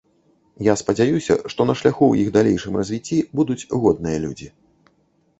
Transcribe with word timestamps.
Я 0.67 0.73
спадзяюся, 0.81 1.35
што 1.53 1.61
на 1.69 1.75
шляху 1.81 2.03
ў 2.07 2.15
іх 2.25 2.31
далейшым 2.37 2.79
развіцці 2.81 3.19
будуць 3.41 3.67
годныя 3.83 4.17
людзі. 4.25 4.49